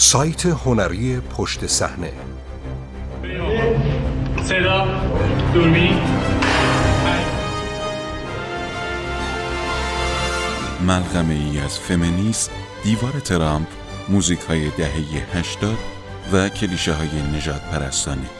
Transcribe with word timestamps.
سایت 0.00 0.46
هنری 0.46 1.20
پشت 1.20 1.66
صحنه. 1.66 2.12
صدا 4.42 4.86
دوربین. 5.54 6.00
ملغمه 10.80 11.34
ای 11.34 11.58
از 11.58 11.78
فمینیسم 11.78 12.52
دیوار 12.84 13.12
ترامپ 13.12 13.66
موزیک 14.08 14.40
های 14.40 14.70
دهه 14.70 15.38
80 15.38 15.76
و 16.32 16.48
کلیشه 16.48 16.92
های 16.92 17.22
نجات 17.36 17.62
پرستانه 17.62 18.30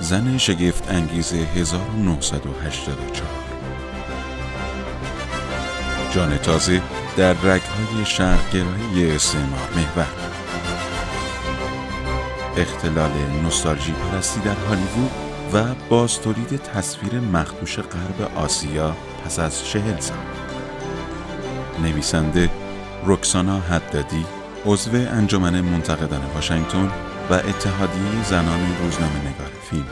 زن 0.00 0.38
شگفت 0.38 0.90
انگیز 0.90 1.32
1984 1.32 2.98
جان 6.14 6.38
تازه 6.38 6.82
در 7.16 7.32
رگهای 7.32 8.04
شرقگرایی 8.04 9.10
استعمار 9.10 9.68
محور. 9.76 10.06
اختلال 12.56 13.10
نوستالژی 13.42 13.92
پرستی 13.92 14.40
در 14.40 14.54
هالیوود 14.54 15.10
و 15.52 15.74
باز 15.88 16.20
تولید 16.20 16.56
تصویر 16.56 17.20
مخدوش 17.20 17.78
غرب 17.78 18.30
آسیا 18.36 18.96
پس 19.24 19.38
از 19.38 19.64
چهل 19.64 20.00
سال. 20.00 20.16
نویسنده 21.82 22.50
رکسانا 23.06 23.60
حدادی 23.60 24.26
عضو 24.66 24.90
انجمن 24.94 25.60
منتقدان 25.60 26.24
واشنگتن 26.34 26.90
و 27.30 27.34
اتحادیه 27.34 28.24
زنان 28.24 28.60
روزنامه 28.82 29.20
نگار 29.20 29.50
فیلم. 29.70 29.86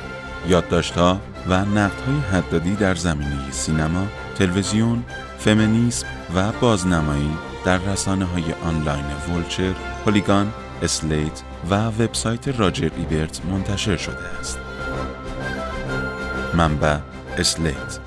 یادداشتها 0.49 1.21
و 1.49 1.65
نقدهای 1.65 2.21
حدادی 2.33 2.75
در 2.75 2.95
زمینه 2.95 3.51
سینما، 3.51 4.07
تلویزیون، 4.35 5.05
فمینیسم 5.39 6.07
و 6.35 6.53
بازنمایی 6.53 7.37
در 7.65 7.79
رسانه 7.79 8.25
های 8.25 8.45
آنلاین 8.65 9.05
ولچر، 9.05 9.75
پولیگان، 10.05 10.53
اسلیت 10.83 11.43
و 11.71 11.75
وبسایت 11.75 12.49
راجر 12.49 12.91
ایبرت 12.97 13.45
منتشر 13.47 13.97
شده 13.97 14.29
است. 14.41 14.59
منبع 16.55 16.99
اسلیت 17.39 17.99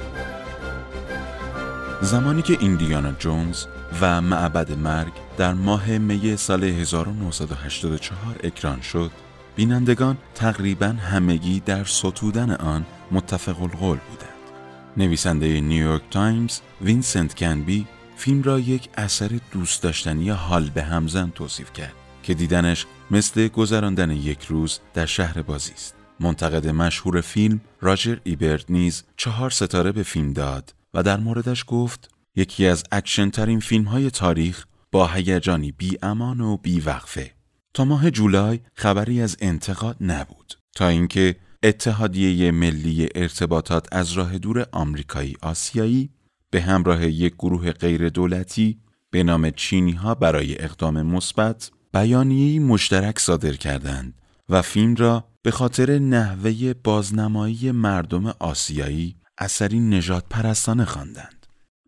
زمانی 2.02 2.42
که 2.42 2.58
ایندیانا 2.60 3.12
جونز 3.12 3.66
و 4.02 4.22
معبد 4.22 4.72
مرگ 4.72 5.12
در 5.38 5.54
ماه 5.54 5.98
می 5.98 6.38
سال 6.38 6.64
1984 6.64 8.36
اکران 8.44 8.82
شد، 8.82 9.12
بینندگان 9.56 10.18
تقریبا 10.36 10.88
همگی 10.88 11.60
در 11.60 11.84
ستودن 11.84 12.52
آن 12.52 12.86
متفق 13.12 13.62
القول 13.62 13.98
بودند. 13.98 14.35
نویسنده 14.98 15.62
نیویورک 15.62 16.02
تایمز 16.12 16.60
وینسنت 16.82 17.34
کنبی 17.34 17.88
فیلم 18.16 18.44
را 18.44 18.60
یک 18.60 18.90
اثر 18.98 19.40
دوست 19.52 19.84
داشتنی 19.84 20.30
حال 20.30 20.70
به 20.70 20.84
همزن 20.84 21.30
توصیف 21.30 21.74
کرد 21.74 21.94
که 22.24 22.34
دیدنش 22.34 22.86
مثل 23.12 23.48
گذراندن 23.48 24.12
یک 24.12 24.46
روز 24.46 24.80
در 24.94 25.06
شهر 25.06 25.42
بازی 25.42 25.72
است. 25.72 25.96
منتقد 26.20 26.68
مشهور 26.68 27.22
فیلم 27.22 27.62
راجر 27.82 28.18
ایبرت 28.24 28.66
نیز 28.72 29.04
چهار 29.18 29.50
ستاره 29.50 29.92
به 29.92 30.04
فیلم 30.04 30.34
داد 30.34 30.74
و 30.94 31.04
در 31.04 31.18
موردش 31.18 31.64
گفت 31.68 32.10
یکی 32.36 32.68
از 32.68 32.84
اکشن 32.92 33.30
ترین 33.30 33.60
فیلم 33.60 33.84
های 33.84 34.12
تاریخ 34.12 34.66
با 34.92 35.08
هیجانی 35.08 35.72
بی 35.72 35.98
امان 36.02 36.42
و 36.42 36.58
بی 36.58 36.80
وقفه. 36.80 37.32
تا 37.74 37.86
ماه 37.86 38.12
جولای 38.12 38.60
خبری 38.74 39.22
از 39.22 39.38
انتقاد 39.40 39.98
نبود 40.02 40.54
تا 40.76 40.88
اینکه 40.88 41.36
اتحادیه 41.66 42.52
ملی 42.52 43.08
ارتباطات 43.16 43.88
از 43.92 44.12
راه 44.12 44.38
دور 44.38 44.66
آمریکایی 44.72 45.36
آسیایی 45.42 46.10
به 46.50 46.62
همراه 46.62 47.08
یک 47.08 47.34
گروه 47.34 47.72
غیر 47.72 48.10
دولتی 48.10 48.80
به 49.12 49.24
نام 49.24 49.50
چینی 49.50 49.92
ها 49.92 50.16
برای 50.16 50.64
اقدام 50.64 51.02
مثبت 51.02 51.72
بیانیه‌ای 51.94 52.60
مشترک 52.60 53.20
صادر 53.20 53.54
کردند 53.54 54.14
و 54.50 54.62
فیلم 54.62 54.96
را 54.96 55.28
به 55.42 55.52
خاطر 55.52 56.00
نحوه 56.00 56.74
بازنمایی 56.74 57.72
مردم 57.72 58.26
آسیایی 58.26 59.16
اثری 59.38 59.80
نجات 59.80 60.26
پرستانه 60.30 60.86
خواندند. 60.86 61.46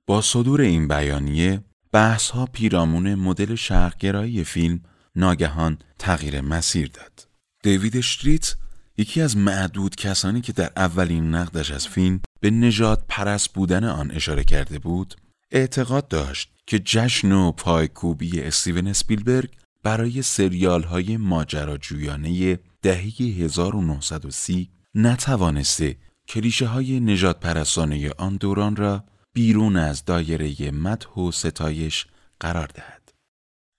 با 0.07 0.21
صدور 0.21 0.61
این 0.61 0.87
بیانیه 0.87 1.63
بحث 1.91 2.29
ها 2.29 2.45
پیرامون 2.45 3.15
مدل 3.15 3.55
شرقگرایی 3.55 4.43
فیلم 4.43 4.79
ناگهان 5.15 5.77
تغییر 5.99 6.41
مسیر 6.41 6.87
داد. 6.87 7.27
دیوید 7.63 7.99
شتریت 7.99 8.55
یکی 8.97 9.21
از 9.21 9.37
معدود 9.37 9.95
کسانی 9.95 10.41
که 10.41 10.53
در 10.53 10.71
اولین 10.75 11.35
نقدش 11.35 11.71
از 11.71 11.87
فیلم 11.87 12.19
به 12.39 12.49
نجات 12.49 13.03
پرست 13.09 13.53
بودن 13.53 13.83
آن 13.83 14.11
اشاره 14.11 14.43
کرده 14.43 14.79
بود 14.79 15.15
اعتقاد 15.51 16.07
داشت 16.07 16.51
که 16.67 16.79
جشن 16.79 17.31
و 17.31 17.51
پایکوبی 17.51 18.41
استیون 18.41 18.87
اسپیلبرگ 18.87 19.49
برای 19.83 20.21
سریال 20.21 20.83
های 20.83 21.17
ماجراجویانه 21.17 22.59
دهه 22.81 23.21
1930 23.21 24.69
نتوانسته 24.95 25.97
کلیشه 26.27 26.67
های 26.67 26.99
نجات 26.99 27.39
پرستانه 27.39 28.09
آن 28.09 28.35
دوران 28.35 28.75
را 28.75 29.03
بیرون 29.33 29.75
از 29.75 30.05
دایره 30.05 30.71
مدح 30.71 31.09
و 31.09 31.31
ستایش 31.31 32.07
قرار 32.39 32.67
دهد. 32.67 33.11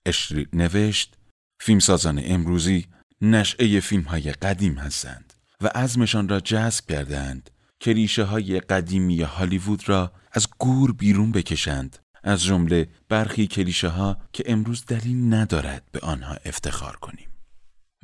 اشریت 0.05 0.47
نوشت 0.53 1.17
فیلمسازان 1.61 2.21
امروزی 2.23 2.85
نشعه 3.21 3.79
فیلم 3.79 4.03
های 4.03 4.31
قدیم 4.31 4.77
هستند 4.77 5.33
و 5.61 5.67
عزمشان 5.67 6.29
را 6.29 6.39
جذب 6.39 6.85
کردند 6.85 7.49
کلیشه 7.81 8.23
های 8.23 8.59
قدیمی 8.59 9.21
هالیوود 9.21 9.89
را 9.89 10.11
از 10.31 10.47
گور 10.59 10.93
بیرون 10.93 11.31
بکشند 11.31 11.99
از 12.23 12.43
جمله 12.43 12.87
برخی 13.09 13.47
کلیشه 13.47 13.87
ها 13.87 14.17
که 14.33 14.43
امروز 14.47 14.85
دلیل 14.85 15.33
ندارد 15.33 15.83
به 15.91 15.99
آنها 15.99 16.37
افتخار 16.45 16.95
کنیم. 16.95 17.27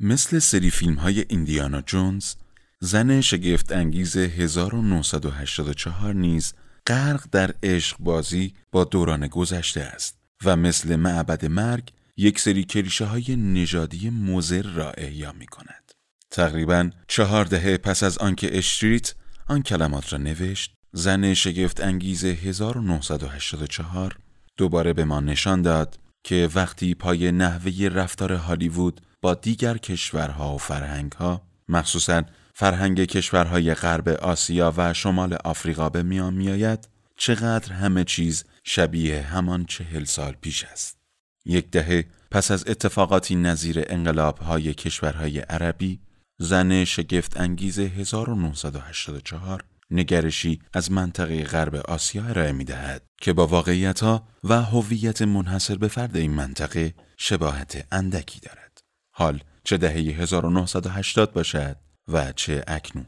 مثل 0.00 0.38
سری 0.38 0.70
فیلم 0.70 0.94
های 0.94 1.24
ایندیانا 1.28 1.80
جونز 1.80 2.34
زن 2.80 3.20
شگفت 3.20 3.72
انگیز 3.72 4.16
1984 4.16 6.14
نیز 6.14 6.54
غرق 6.86 7.24
در 7.32 7.54
عشق 7.62 7.96
بازی 8.00 8.54
با 8.72 8.84
دوران 8.84 9.26
گذشته 9.26 9.80
است 9.80 10.18
و 10.44 10.56
مثل 10.56 10.96
معبد 10.96 11.44
مرگ 11.46 11.92
یک 12.16 12.40
سری 12.40 12.64
کلیشه 12.64 13.04
های 13.04 13.36
نژادی 13.36 14.10
مزر 14.10 14.62
را 14.62 14.90
احیا 14.90 15.32
می 15.32 15.46
کند. 15.46 15.92
تقریبا 16.30 16.90
چهار 17.08 17.44
دهه 17.44 17.76
پس 17.76 18.02
از 18.02 18.18
آنکه 18.18 18.58
اشتریت 18.58 19.14
آن 19.48 19.62
کلمات 19.62 20.12
را 20.12 20.18
نوشت 20.18 20.74
زن 20.92 21.34
شگفت 21.34 21.80
انگیز 21.80 22.24
1984 22.24 24.16
دوباره 24.56 24.92
به 24.92 25.04
ما 25.04 25.20
نشان 25.20 25.62
داد 25.62 25.98
که 26.24 26.48
وقتی 26.54 26.94
پای 26.94 27.32
نحوه 27.32 27.88
رفتار 27.88 28.32
هالیوود 28.32 29.00
با 29.22 29.34
دیگر 29.34 29.76
کشورها 29.78 30.54
و 30.54 30.58
فرهنگها 30.58 31.42
مخصوصا 31.68 32.22
فرهنگ 32.54 33.04
کشورهای 33.04 33.74
غرب 33.74 34.08
آسیا 34.08 34.74
و 34.76 34.94
شمال 34.94 35.34
آفریقا 35.44 35.88
به 35.88 36.02
میان 36.02 36.34
میآید 36.34 36.88
چقدر 37.16 37.72
همه 37.72 38.04
چیز 38.04 38.44
شبیه 38.64 39.22
همان 39.22 39.64
چهل 39.64 40.04
سال 40.04 40.32
پیش 40.32 40.64
است 40.64 41.05
یک 41.46 41.70
دهه 41.70 42.04
پس 42.30 42.50
از 42.50 42.68
اتفاقاتی 42.68 43.34
نظیر 43.34 43.84
انقلاب 43.86 44.38
های 44.38 44.74
کشورهای 44.74 45.38
عربی 45.38 46.00
زن 46.38 46.84
شگفت 46.84 47.40
انگیز 47.40 47.78
1984 47.78 49.64
نگرشی 49.90 50.60
از 50.72 50.92
منطقه 50.92 51.44
غرب 51.44 51.74
آسیا 51.74 52.24
ارائه 52.24 52.52
می 52.52 52.64
دهد 52.64 53.02
که 53.20 53.32
با 53.32 53.46
واقعیت 53.46 54.02
ها 54.02 54.28
و 54.44 54.62
هویت 54.62 55.22
منحصر 55.22 55.74
به 55.74 55.88
فرد 55.88 56.16
این 56.16 56.34
منطقه 56.34 56.94
شباهت 57.16 57.86
اندکی 57.92 58.40
دارد. 58.40 58.78
حال 59.14 59.40
چه 59.64 59.76
دهه 59.76 59.92
1980 59.92 61.32
باشد 61.32 61.76
و 62.08 62.32
چه 62.32 62.64
اکنون. 62.66 63.06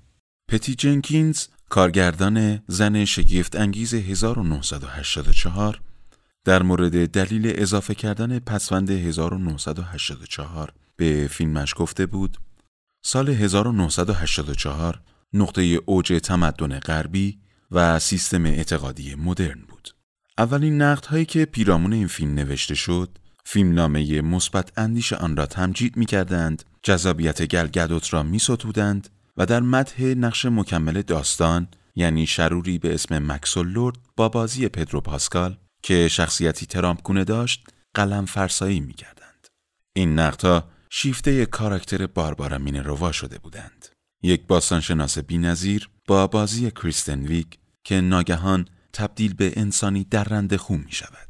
پتی 0.49 0.75
جنکینز 0.75 1.47
کارگردان 1.69 2.63
زن 2.67 3.05
شگفت 3.05 3.57
انگیز 3.57 3.95
1984 3.95 5.81
در 6.49 6.63
مورد 6.63 7.11
دلیل 7.11 7.53
اضافه 7.55 7.95
کردن 7.95 8.39
پسوند 8.39 8.91
1984 8.91 10.73
به 10.97 11.29
فیلمش 11.31 11.75
گفته 11.77 12.07
بود 12.07 12.39
سال 13.03 13.29
1984 13.29 15.01
نقطه 15.33 15.63
اوج 15.63 16.21
تمدن 16.23 16.79
غربی 16.79 17.39
و 17.71 17.99
سیستم 17.99 18.47
اعتقادی 18.47 19.15
مدرن 19.15 19.61
بود. 19.69 19.89
اولین 20.39 20.83
نقدهایی 20.83 21.25
که 21.25 21.45
پیرامون 21.45 21.93
این 21.93 22.07
فیلم 22.07 22.35
نوشته 22.35 22.75
شد، 22.75 23.19
فیلمنامه 23.45 24.21
مثبت 24.21 24.79
اندیش 24.79 25.13
آن 25.13 25.37
را 25.37 25.47
تمجید 25.47 25.97
می 25.97 26.07
کردند، 26.07 26.65
جذابیت 26.83 27.47
گلگدوت 27.47 28.15
را 28.15 28.23
می 28.23 28.39
ستودند 28.39 29.09
و 29.37 29.47
در 29.47 29.61
متح 29.61 30.05
نقش 30.05 30.45
مکمل 30.45 31.03
داستان 31.03 31.69
یعنی 31.97 32.27
شروری 32.27 32.79
به 32.79 32.95
اسم 32.95 33.33
مکسول 33.33 33.69
لورد 33.69 33.97
با 34.17 34.29
بازی 34.29 34.69
پدرو 34.69 35.01
پاسکال 35.01 35.57
که 35.83 36.09
شخصیتی 36.09 36.67
ترامپ 36.67 37.03
گونه 37.03 37.25
داشت 37.25 37.67
قلم 37.95 38.27
فرسایی 38.27 38.81
می 38.81 38.93
کردند. 38.93 39.47
این 39.93 40.19
نقدها 40.19 40.71
شیفته 40.91 41.47
کاراکتر 41.47 42.07
باربارا 42.07 42.59
مین 42.59 42.77
روا 42.77 43.13
شده 43.13 43.39
بودند. 43.39 43.87
یک 44.23 44.47
باستانشناس 44.47 45.19
بینظیر 45.19 45.89
با 46.07 46.27
بازی 46.27 46.71
کریستن 46.71 47.27
ویگ 47.27 47.47
که 47.85 48.01
ناگهان 48.01 48.69
تبدیل 48.93 49.35
به 49.35 49.53
انسانی 49.57 50.05
درنده 50.05 50.59
خون 50.59 50.81
می 50.87 50.93
شود. 50.93 51.29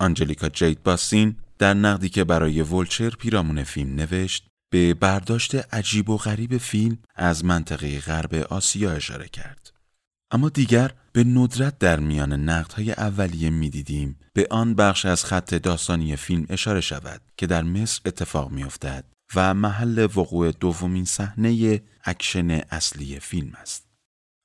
آنجلیکا 0.00 0.48
جید 0.48 0.82
باستین 0.82 1.36
در 1.58 1.74
نقدی 1.74 2.08
که 2.08 2.24
برای 2.24 2.62
Vulture 2.62 3.10
پیرامون 3.10 3.64
فیلم 3.64 3.94
نوشت 3.94 4.46
به 4.72 4.94
برداشت 4.94 5.74
عجیب 5.74 6.10
و 6.10 6.16
غریب 6.16 6.58
فیلم 6.58 6.98
از 7.14 7.44
منطقه 7.44 8.00
غرب 8.00 8.34
آسیا 8.34 8.92
اشاره 8.92 9.28
کرد. 9.28 9.72
اما 10.32 10.48
دیگر 10.48 10.90
به 11.12 11.24
ندرت 11.24 11.78
در 11.78 12.00
میان 12.00 12.32
نقدهای 12.32 12.92
اولیه 12.92 13.50
می‌دیدیم 13.50 14.18
به 14.32 14.46
آن 14.50 14.74
بخش 14.74 15.06
از 15.06 15.24
خط 15.24 15.54
داستانی 15.54 16.16
فیلم 16.16 16.46
اشاره 16.48 16.80
شود 16.80 17.20
که 17.36 17.46
در 17.46 17.62
مصر 17.62 18.00
اتفاق 18.06 18.50
میافتد 18.50 19.04
و 19.34 19.54
محل 19.54 20.08
وقوع 20.16 20.50
دومین 20.50 21.04
صحنه 21.04 21.82
اکشن 22.04 22.50
اصلی 22.50 23.20
فیلم 23.20 23.52
است. 23.60 23.86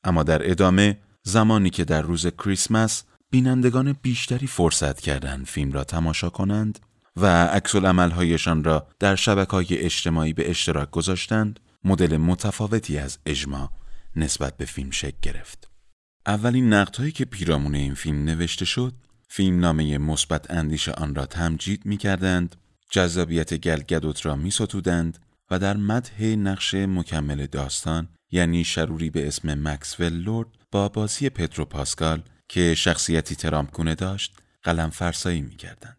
اما 0.04 0.24
در 0.24 0.52
ادامه 0.52 0.98
زمانی 1.24 1.70
که 1.70 1.86
در 1.86 2.02
روز 2.02 2.28
کریسمس 2.28 3.04
بینندگان 3.32 3.94
بیشتری 4.02 4.48
فرصت 4.48 5.00
کردند 5.02 5.46
فیلم 5.46 5.72
را 5.72 5.84
تماشا 5.84 6.30
کنند 6.30 6.80
و 7.16 7.46
عکس 7.46 7.76
عملهایشان 7.76 8.64
را 8.64 8.88
در 9.00 9.16
شبکه 9.16 9.86
اجتماعی 9.86 10.34
به 10.34 10.50
اشتراک 10.50 10.92
گذاشتند 10.92 11.60
مدل 11.84 12.18
متفاوتی 12.18 12.98
از 12.98 13.18
اجماع 13.26 13.70
نسبت 14.16 14.58
به 14.58 14.66
فیلم 14.66 14.92
شکل 14.92 15.18
گرفت 15.22 15.77
اولین 16.28 16.74
نقدهایی 16.74 17.12
که 17.12 17.26
پیرامون 17.26 17.76
این 17.76 17.94
فیلم 17.94 18.24
نوشته 18.24 18.66
شد 18.66 18.94
فیلم 19.28 19.60
نامه 19.60 19.98
مثبت 19.98 20.52
اندیش 20.52 20.90
آن 20.90 21.16
را 21.16 21.26
تمجید 21.26 21.86
می 21.86 21.98
کردند 21.98 22.56
جذابیت 22.92 23.54
گلگدوت 23.54 24.26
را 24.26 24.36
می 24.36 24.52
ستودند 24.52 25.18
و 25.52 25.60
در 25.60 25.78
مدح 25.78 26.24
نقش 26.24 26.74
مکمل 26.74 27.46
داستان 27.46 28.10
یعنی 28.32 28.64
شروری 28.64 29.10
به 29.10 29.28
اسم 29.28 29.68
مکسول 29.68 30.14
لورد 30.14 30.48
با 30.72 30.90
بازی 30.90 31.30
پترو 31.30 31.66
پاسکال 31.66 32.22
که 32.50 32.76
شخصیتی 32.76 33.36
ترامپگونه 33.36 33.96
داشت 33.96 34.34
قلم 34.64 34.90
فرسایی 34.90 35.42
می 35.42 35.56
کردند. 35.56 35.98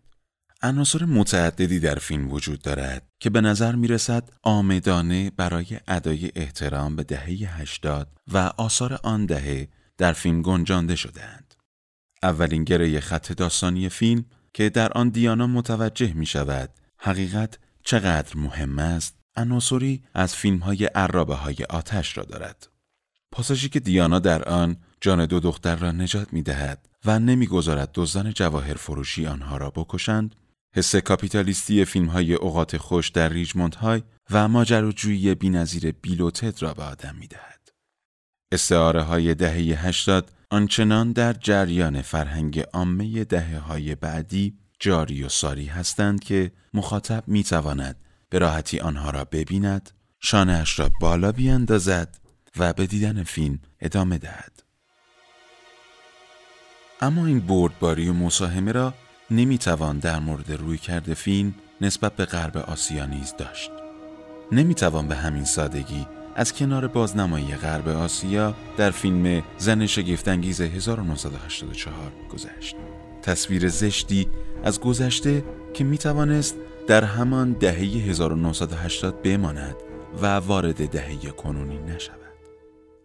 عناصر 0.63 1.05
متعددی 1.05 1.81
در 1.81 1.95
فیلم 1.95 2.33
وجود 2.33 2.63
دارد 2.63 3.09
که 3.21 3.31
به 3.31 3.41
نظر 3.41 3.75
می 3.75 3.89
رسد 3.89 4.31
آمدانه 4.43 5.31
برای 5.31 5.67
ادای 5.89 6.31
احترام 6.35 6.97
به 6.97 7.03
دهه 7.03 7.61
80 7.61 8.09
و 8.33 8.39
آثار 8.39 9.01
آن 9.03 9.27
دهه 9.27 9.69
در 9.99 10.13
فیلم 10.13 10.43
گنجانده 10.43 10.97
شدهاند. 10.97 11.55
اولین 12.23 12.65
گره 12.65 13.01
خط 13.01 13.33
داستانی 13.33 13.89
فیلم 13.89 14.25
که 14.55 14.71
در 14.71 14.93
آن 14.93 15.09
دیانا 15.09 15.47
متوجه 15.47 16.13
می 16.13 16.27
شود 16.27 16.71
حقیقت 16.99 17.59
چقدر 17.85 18.37
مهم 18.37 18.79
است 18.79 19.17
عناصری 19.37 20.03
از 20.15 20.37
فیلم 20.37 20.59
های 20.59 20.85
عرابه 20.85 21.35
های 21.35 21.57
آتش 21.71 22.19
را 22.19 22.25
دارد. 22.25 22.69
پاساژی 23.33 23.69
که 23.69 23.81
دیانا 23.81 24.19
در 24.19 24.49
آن 24.49 24.77
جان 25.01 25.27
دو 25.27 25.41
دختر 25.41 25.77
را 25.77 25.93
نجات 25.93 26.33
می 26.33 26.43
دهد 26.43 26.89
و 27.05 27.19
نمی‌گذارد 27.19 27.91
دزدان 27.95 28.33
جواهر 28.33 28.75
فروشی 28.75 29.27
آنها 29.27 29.57
را 29.57 29.71
بکشند 29.71 30.35
حس 30.75 30.97
کاپیتالیستی 30.97 31.85
فیلم 31.85 32.07
های 32.07 32.35
اوقات 32.35 32.77
خوش 32.77 33.09
در 33.09 33.29
ریجموند 33.29 33.75
های 33.75 34.03
و 34.31 34.49
ماجراجویی 34.49 35.35
بینظیر 35.35 35.93
بیلوتد 35.93 36.63
را 36.63 36.75
به 36.75 36.83
آدم 36.83 37.15
می 37.15 37.27
دهد. 37.27 37.58
استعاره 38.53 39.03
های 39.03 39.35
دهه 39.35 39.87
80 39.87 40.31
آنچنان 40.51 41.13
در 41.13 41.33
جریان 41.33 42.03
فرهنگ 42.03 42.61
عامه 42.61 43.25
دهه 43.25 43.59
های 43.59 43.95
بعدی 43.95 44.59
جاری 44.81 45.23
و 45.23 45.29
ساری 45.29 45.67
هستند 45.67 46.25
که 46.25 46.53
مخاطب 46.75 47.25
می 47.27 47.45
تواند 47.45 47.97
به 48.31 48.39
راحتی 48.39 48.81
آنها 48.81 49.11
را 49.11 49.25
ببیند، 49.25 49.91
شانهاش 50.21 50.79
را 50.79 50.91
بالا 51.01 51.33
بیاندازد 51.33 52.19
و 52.57 52.73
به 52.73 52.87
دیدن 52.87 53.23
فیلم 53.23 53.59
ادامه 53.81 54.19
دهد. 54.19 54.63
اما 57.01 57.27
این 57.27 57.41
بردباری 57.41 58.09
و 58.09 58.13
مساهمه 58.13 58.73
را 58.73 58.95
نمی‌توان 59.31 59.99
در 59.99 60.19
مورد 60.19 60.53
روی 60.53 60.79
کرده 60.79 61.15
فیلم 61.15 61.55
نسبت 61.81 62.17
به 62.17 62.25
غرب 62.25 62.57
آسیا 62.57 63.07
نیز 63.07 63.35
داشت. 63.39 63.71
نمی‌توان 64.53 65.09
به 65.09 65.17
همین 65.17 65.45
سادگی 65.45 66.07
از 66.39 66.53
کنار 66.53 66.87
بازنمایی 66.87 67.55
غرب 67.55 67.89
آسیا 67.89 68.55
در 68.77 68.91
فیلم 68.91 69.43
زن 69.59 69.87
شگفتانگیز 69.87 70.61
1984 70.61 72.13
گذشت. 72.33 72.77
تصویر 73.23 73.69
زشتی 73.69 74.29
از 74.65 74.81
گذشته 74.81 75.45
که 75.75 75.85
می‌توانست 75.85 76.57
در 76.87 77.05
همان 77.05 77.53
دهه 77.53 77.75
1980 77.75 79.23
بماند 79.23 79.77
و 80.23 80.27
وارد 80.27 80.89
دهه 80.89 81.31
کنونی 81.31 81.79
نشود. 81.79 82.19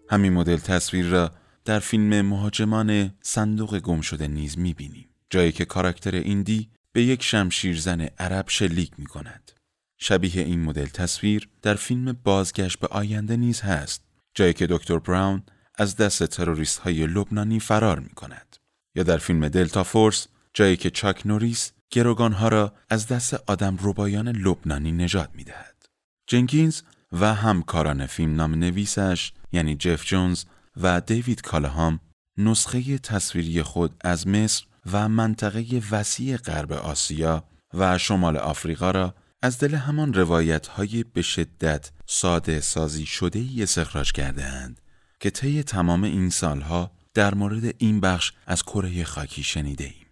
همین 0.10 0.34
مدل 0.34 0.58
تصویر 0.58 1.06
را 1.06 1.32
در 1.66 1.80
فیلم 1.80 2.22
مهاجمان 2.22 3.14
صندوق 3.22 3.80
گم 3.80 4.02
شده 4.02 4.28
نیز 4.28 4.58
می‌بینیم. 4.58 5.10
جایی 5.30 5.52
که 5.52 5.66
کاراکتر 5.66 6.16
ایندی 6.16 6.70
به 6.92 7.04
یک 7.04 7.24
شمشیرزن 7.24 8.02
عرب 8.02 8.46
شلیک 8.48 8.92
می 8.98 9.06
کند. 9.06 9.52
شبیه 10.06 10.44
این 10.44 10.64
مدل 10.64 10.86
تصویر 10.86 11.50
در 11.62 11.76
فیلم 11.76 12.18
بازگشت 12.24 12.80
به 12.80 12.88
آینده 12.88 13.38
نیز 13.38 13.62
هست 13.62 14.04
جایی 14.36 14.54
که 14.54 14.68
دکتر 14.68 15.00
براون 15.00 15.44
از 15.76 15.96
دست 15.96 16.24
تروریست 16.24 16.80
های 16.80 17.08
لبنانی 17.08 17.60
فرار 17.60 18.00
می 18.00 18.10
کند. 18.10 18.58
یا 18.96 19.04
در 19.04 19.18
فیلم 19.18 19.48
دلتا 19.48 19.84
فورس 19.84 20.28
جایی 20.54 20.78
که 20.78 20.90
چاک 20.90 21.28
نوریس 21.28 21.72
گروگانها 21.92 22.48
را 22.48 22.74
از 22.90 23.08
دست 23.08 23.34
آدم 23.34 23.78
روبایان 23.78 24.28
لبنانی 24.28 24.92
نجات 24.92 25.30
می 25.34 25.44
دهد. 25.44 25.86
جنکینز 26.28 26.82
و 27.12 27.34
همکاران 27.34 28.06
فیلم 28.06 28.36
نام 28.36 28.56
نویسش 28.56 29.32
یعنی 29.52 29.76
جف 29.76 30.06
جونز 30.06 30.44
و 30.78 31.02
دیوید 31.02 31.42
کالهام 31.42 32.00
نسخه 32.38 32.98
تصویری 32.98 33.64
خود 33.64 33.96
از 34.02 34.28
مصر 34.28 34.66
و 34.92 35.10
منطقه 35.10 35.82
وسیع 35.92 36.38
غرب 36.38 36.74
آسیا 36.74 37.44
و 37.74 37.98
شمال 37.98 38.38
آفریقا 38.38 38.92
را 38.92 39.14
از 39.44 39.58
دل 39.58 39.76
همان 39.76 40.14
روایت 40.14 40.68
های 40.68 41.04
به 41.04 41.22
شدت 41.22 41.92
ساده 42.06 42.60
سازی 42.60 43.06
شده 43.06 43.40
ای 43.40 43.64
استخراج 43.64 44.12
کرده 44.12 44.46
اند 44.46 44.82
که 45.20 45.30
طی 45.30 45.64
تمام 45.64 46.04
این 46.04 46.30
سالها 46.30 46.92
در 47.14 47.34
مورد 47.34 47.76
این 47.78 48.00
بخش 48.00 48.32
از 48.48 48.64
کره 48.64 49.04
خاکی 49.04 49.44
شنیده 49.44 49.84
ایم. 49.84 50.06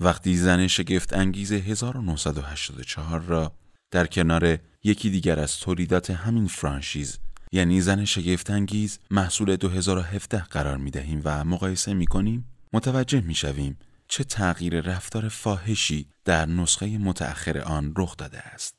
وقتی 0.00 0.36
زن 0.36 0.66
شگفت 0.66 1.12
انگیز 1.12 1.52
1984 1.52 3.20
را 3.20 3.52
در 3.90 4.06
کنار 4.06 4.58
یکی 4.84 5.10
دیگر 5.10 5.40
از 5.40 5.56
تولیدات 5.56 6.10
همین 6.10 6.46
فرانشیز 6.46 7.18
یعنی 7.52 7.80
زن 7.80 8.04
شگفت 8.04 8.50
انگیز 8.50 8.98
محصول 9.10 9.56
2017 9.56 10.38
قرار 10.38 10.76
می 10.76 10.90
دهیم 10.90 11.20
و 11.24 11.44
مقایسه 11.44 11.94
می 11.94 12.06
کنیم 12.06 12.44
متوجه 12.72 13.20
می 13.20 13.34
شویم 13.34 13.78
چه 14.08 14.24
تغییر 14.24 14.80
رفتار 14.80 15.28
فاحشی 15.28 16.08
در 16.24 16.46
نسخه 16.46 16.98
متأخر 16.98 17.58
آن 17.58 17.94
رخ 17.96 18.16
داده 18.16 18.38
است. 18.38 18.74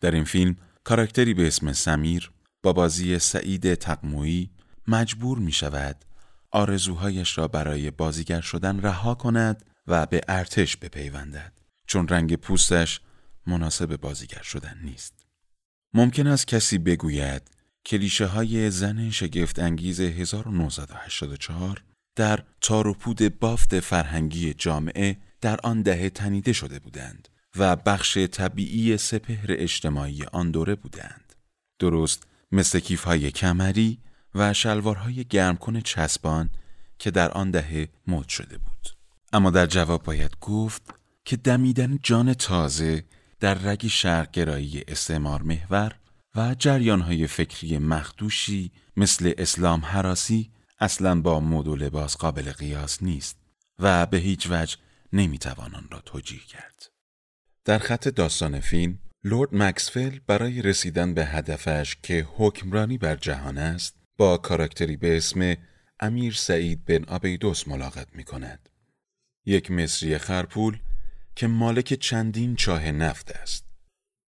در 0.00 0.10
این 0.10 0.24
فیلم 0.24 0.56
کاراکتری 0.84 1.34
به 1.34 1.46
اسم 1.46 1.72
سمیر 1.72 2.30
با 2.62 2.72
بازی 2.72 3.18
سعید 3.18 3.74
تقمویی 3.74 4.50
مجبور 4.88 5.38
می 5.38 5.52
شود 5.52 6.04
آرزوهایش 6.50 7.38
را 7.38 7.48
برای 7.48 7.90
بازیگر 7.90 8.40
شدن 8.40 8.80
رها 8.80 9.14
کند 9.14 9.64
و 9.86 10.06
به 10.06 10.20
ارتش 10.28 10.76
بپیوندد 10.76 11.52
چون 11.86 12.08
رنگ 12.08 12.36
پوستش 12.36 13.00
مناسب 13.46 13.96
بازیگر 13.96 14.42
شدن 14.42 14.78
نیست. 14.82 15.26
ممکن 15.94 16.26
است 16.26 16.46
کسی 16.46 16.78
بگوید 16.78 17.50
کلیشه 17.86 18.26
های 18.26 18.70
زن 18.70 19.10
شگفت 19.10 19.58
انگیز 19.58 20.00
1984 20.00 21.84
در 22.16 22.42
تاروپود 22.60 23.38
بافت 23.38 23.80
فرهنگی 23.80 24.54
جامعه 24.54 25.16
در 25.40 25.60
آن 25.62 25.82
دهه 25.82 26.10
تنیده 26.10 26.52
شده 26.52 26.78
بودند 26.78 27.28
و 27.56 27.76
بخش 27.76 28.18
طبیعی 28.18 28.96
سپهر 28.96 29.46
اجتماعی 29.48 30.24
آن 30.32 30.50
دوره 30.50 30.74
بودند. 30.74 31.34
درست 31.78 32.22
مثل 32.52 32.80
کیفهای 32.80 33.30
کمری 33.30 33.98
و 34.34 34.52
شلوارهای 34.54 35.24
گرمکن 35.24 35.80
چسبان 35.80 36.50
که 36.98 37.10
در 37.10 37.32
آن 37.32 37.50
دهه 37.50 37.88
مد 38.06 38.28
شده 38.28 38.58
بود. 38.58 38.88
اما 39.32 39.50
در 39.50 39.66
جواب 39.66 40.02
باید 40.02 40.36
گفت 40.40 40.82
که 41.24 41.36
دمیدن 41.36 41.98
جان 42.02 42.34
تازه 42.34 43.04
در 43.40 43.54
رگ 43.54 43.86
شرقگرایی 43.86 44.84
استعمار 44.88 45.42
محور 45.42 45.92
و 46.34 46.54
جریانهای 46.54 47.26
فکری 47.26 47.78
مخدوشی 47.78 48.72
مثل 48.96 49.32
اسلام 49.38 49.84
حراسی 49.84 50.50
اصلا 50.78 51.20
با 51.20 51.40
مد 51.40 51.68
و 51.68 51.76
لباس 51.76 52.16
قابل 52.16 52.52
قیاس 52.52 53.02
نیست 53.02 53.36
و 53.78 54.06
به 54.06 54.18
هیچ 54.18 54.46
وجه 54.50 54.76
نمی‌توان 55.12 55.74
آن 55.74 55.88
را 55.90 56.00
توجیه 56.00 56.40
کرد. 56.40 56.90
در 57.64 57.78
خط 57.78 58.08
داستان 58.08 58.60
فیلم 58.60 58.98
لورد 59.24 59.54
مکسفل 59.54 60.18
برای 60.26 60.62
رسیدن 60.62 61.14
به 61.14 61.26
هدفش 61.26 61.96
که 62.02 62.26
حکمرانی 62.36 62.98
بر 62.98 63.16
جهان 63.16 63.58
است 63.58 63.96
با 64.16 64.36
کاراکتری 64.36 64.96
به 64.96 65.16
اسم 65.16 65.56
امیر 66.00 66.34
سعید 66.34 66.84
بن 66.84 67.04
آبیدوس 67.04 67.68
ملاقات 67.68 68.08
می 68.12 68.24
کند. 68.24 68.68
یک 69.46 69.70
مصری 69.70 70.18
خرپول 70.18 70.78
که 71.36 71.46
مالک 71.46 71.94
چندین 71.94 72.56
چاه 72.56 72.92
نفت 72.92 73.30
است. 73.30 73.64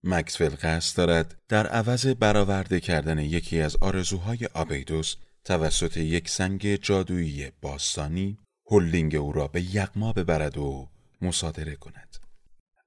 مکسفل 0.05 0.57
قصد 0.63 0.97
دارد 0.97 1.39
در 1.49 1.67
عوض 1.67 2.07
برآورده 2.07 2.81
کردن 2.81 3.19
یکی 3.19 3.61
از 3.61 3.77
آرزوهای 3.81 4.49
آبیدوس 4.55 5.17
توسط 5.49 5.97
یک 5.97 6.29
سنگ 6.29 6.77
جادویی 6.77 7.51
باستانی 7.63 8.39
هلدینگ 8.71 9.15
او 9.17 9.33
را 9.33 9.49
به 9.49 9.75
یغما 9.75 10.13
ببرد 10.13 10.59
و 10.59 10.89
مصادره 11.23 11.77
کند. 11.77 12.17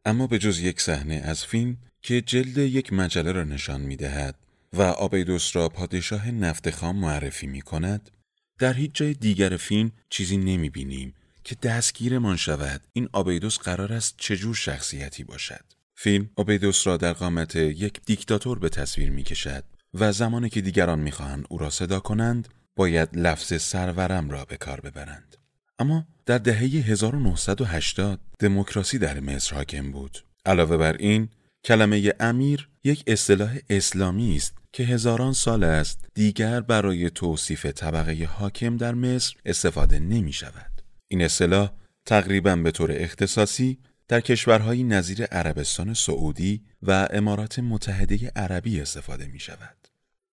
اما 0.06 0.28
به 0.28 0.40
جز 0.40 0.60
یک 0.60 0.82
صحنه 0.82 1.14
از 1.16 1.46
فیلم 1.46 1.78
که 2.02 2.22
جلد 2.22 2.58
یک 2.58 2.94
مجله 2.94 3.32
را 3.32 3.44
نشان 3.44 3.82
می 3.82 3.96
دهد 3.96 4.36
و 4.74 4.82
آبیدوس 4.82 5.56
را 5.56 5.70
پادشاه 5.70 6.32
نفت 6.32 6.70
خام 6.70 6.96
معرفی 6.96 7.48
می 7.48 7.62
کند 7.62 8.12
در 8.60 8.74
هیچ 8.74 8.92
جای 8.94 9.14
دیگر 9.14 9.58
فیلم 9.58 9.92
چیزی 10.10 10.38
نمی 10.38 10.70
بینیم 10.70 11.14
که 11.44 11.56
دستگیرمان 11.56 12.38
شود 12.38 12.82
این 12.94 13.10
آبیدوس 13.12 13.58
قرار 13.58 13.94
است 13.94 14.16
چجور 14.18 14.56
شخصیتی 14.56 15.24
باشد. 15.24 15.66
فیلم 15.96 16.30
آبیدوس 16.36 16.88
را 16.88 16.98
در 16.98 17.14
قامت 17.14 17.56
یک 17.56 18.02
دیکتاتور 18.06 18.60
به 18.60 18.70
تصویر 18.70 19.10
می 19.10 19.24
کشد 19.24 19.64
و 19.94 20.12
زمانی 20.12 20.50
که 20.50 20.62
دیگران 20.62 21.00
می‌خواهند 21.00 21.46
او 21.50 21.58
را 21.58 21.70
صدا 21.70 22.00
کنند 22.00 22.48
باید 22.76 23.10
لفظ 23.18 23.62
سرورم 23.62 24.30
را 24.30 24.46
به 24.46 24.58
کار 24.58 24.82
ببرند 24.82 25.38
اما 25.80 26.08
در 26.26 26.38
دهه 26.38 26.60
1980 26.60 28.20
دموکراسی 28.40 28.98
در 28.98 29.20
مصر 29.20 29.56
حاکم 29.56 29.92
بود 29.92 30.18
علاوه 30.46 30.78
بر 30.78 30.98
این 30.98 31.30
کلمه 31.64 32.14
امیر 32.20 32.70
یک 32.84 33.04
اصطلاح 33.08 33.58
اسلامی 33.70 34.36
است 34.36 34.58
که 34.74 34.84
هزاران 34.84 35.34
سال 35.34 35.64
است 35.64 36.06
دیگر 36.14 36.62
برای 36.62 37.10
توصیف 37.10 37.66
طبقه 37.66 38.26
حاکم 38.26 38.78
در 38.78 38.94
مصر 38.94 39.36
استفاده 39.46 40.00
نمی 40.00 40.34
شود. 40.34 40.82
این 41.08 41.22
اصطلاح 41.22 41.72
تقریبا 42.06 42.56
به 42.56 42.72
طور 42.72 42.92
اختصاصی 42.92 43.80
در 44.12 44.22
کشورهایی 44.22 44.84
نظیر 44.84 45.24
عربستان 45.24 45.94
سعودی 45.94 46.64
و 46.82 47.08
امارات 47.12 47.60
متحده 47.60 48.32
عربی 48.36 48.82
استفاده 48.82 49.28
می 49.28 49.40
شود. 49.40 49.88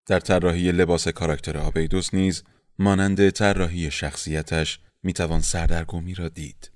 در 0.07 0.21
طراحی 0.21 0.73
لباس 0.73 1.09
کاراکتر 1.09 1.59
آبیدوس 1.59 2.15
نیز 2.15 2.43
مانند 2.79 3.31
طراحی 3.31 3.91
شخصیتش 3.91 4.81
می‌توان 5.03 5.41
سردرگمی 5.41 6.15
را 6.15 6.29
دید. 6.29 6.71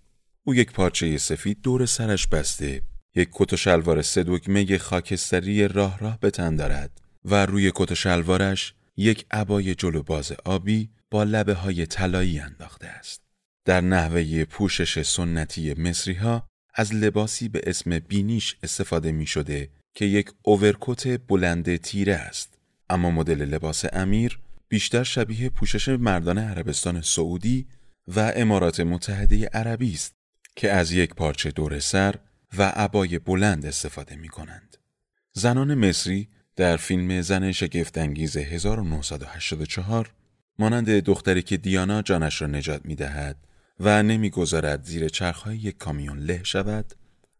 او 0.45 0.55
یک 0.55 0.73
پارچه 0.73 1.19
سفید 1.19 1.61
دور 1.63 1.87
سرش 1.87 2.27
بسته، 2.27 2.83
یک 3.15 3.29
کت 3.33 3.53
و 3.53 3.57
شلوار 3.57 4.03
سه 4.03 4.79
خاکستری 4.79 5.69
راه 5.69 5.99
راه 5.99 6.19
به 6.21 6.31
تن 6.31 6.57
دارد 6.57 7.01
و 7.25 7.47
روی 7.47 7.73
کت 7.75 7.93
و 7.93 7.95
شلوارش 7.95 8.75
یک 8.97 9.27
عبای 9.31 9.75
جلو 9.75 10.03
باز 10.03 10.33
آبی 10.45 10.91
با 11.11 11.25
لبه 11.25 11.55
های 11.55 11.87
طلایی 11.87 12.39
انداخته 12.39 12.87
است. 12.87 13.23
در 13.65 13.81
نحوه 13.81 14.45
پوشش 14.45 15.03
سنتی 15.03 15.75
مصری 15.75 16.15
ها 16.15 16.52
از 16.75 16.95
لباسی 16.95 17.49
به 17.49 17.61
اسم 17.67 17.99
بینیش 17.99 18.57
استفاده 18.63 19.13
می 19.13 19.27
شده 19.27 19.71
که 19.95 20.05
یک 20.05 20.31
اوورکوت 20.43 21.09
بلند 21.09 21.77
تیره 21.77 22.15
است. 22.15 22.59
اما 22.91 23.11
مدل 23.11 23.43
لباس 23.43 23.85
امیر 23.93 24.39
بیشتر 24.69 25.03
شبیه 25.03 25.49
پوشش 25.49 25.89
مردان 25.89 26.39
عربستان 26.39 27.03
سعودی 27.03 27.67
و 28.09 28.33
امارات 28.37 28.81
متحده 28.81 29.47
عربی 29.47 29.93
است 29.93 30.15
که 30.57 30.73
از 30.73 30.93
یک 30.93 31.15
پارچه 31.15 31.51
دور 31.51 31.79
سر 31.81 32.15
و 32.59 32.63
عبای 32.63 33.19
بلند 33.19 33.67
استفاده 33.67 34.17
می 34.17 34.29
کنند. 34.29 34.77
زنان 35.33 35.75
مصری 35.75 36.29
در 36.57 36.77
فیلم 36.77 37.21
زن 37.21 37.53
شگفتانگیز 37.53 38.37
1984 38.37 40.13
مانند 40.59 40.91
دختری 40.91 41.43
که 41.43 41.57
دیانا 41.57 42.03
جانش 42.03 42.43
را 42.43 42.49
نجات 42.49 42.87
می 42.87 42.95
دهد 42.95 43.37
و 43.83 44.03
نمی‌گذارد 44.03 44.85
زیر 44.85 45.09
چرخهای 45.09 45.57
یک 45.57 45.79
کامیون 45.79 46.19
له 46.19 46.45
شود 46.45 46.95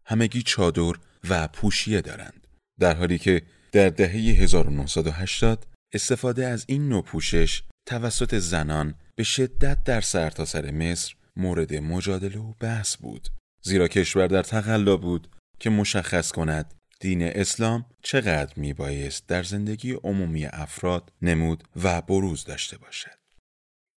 همگی 0.05 0.41
چادر 0.41 0.93
و 1.29 1.47
پوشیه 1.47 2.01
دارند 2.01 2.47
در 2.79 2.95
حالی 2.95 3.17
که 3.17 3.41
در 3.71 3.89
دهه 3.89 4.11
1980 4.11 5.67
استفاده 5.93 6.45
از 6.47 6.65
این 6.67 6.89
نوع 6.89 7.03
پوشش 7.03 7.63
توسط 7.85 8.35
زنان 8.35 8.95
به 9.15 9.23
شدت 9.23 9.83
در 9.83 10.01
سرتاسر 10.01 10.61
سر 10.61 10.71
مصر 10.71 11.15
مورد 11.35 11.73
مجادله 11.73 12.39
و 12.39 12.53
بحث 12.59 12.95
بود 12.97 13.29
زیرا 13.61 13.87
کشور 13.87 14.27
در 14.27 14.43
تقلا 14.43 14.97
بود 14.97 15.27
که 15.59 15.69
مشخص 15.69 16.31
کند 16.31 16.73
دین 16.99 17.23
اسلام 17.23 17.85
چقدر 18.01 18.53
می 18.55 18.73
بایست 18.73 19.27
در 19.27 19.43
زندگی 19.43 19.91
عمومی 19.91 20.45
افراد 20.45 21.11
نمود 21.21 21.63
و 21.83 22.01
بروز 22.01 22.45
داشته 22.45 22.77
باشد. 22.77 23.22